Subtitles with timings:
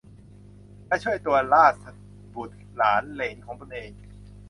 [0.87, 1.95] และช่วยตัวราษฎร
[2.33, 3.91] บุตร หลาน เหลน ของตนเอง